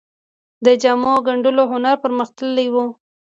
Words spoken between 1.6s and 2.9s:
هنر پرمختللی و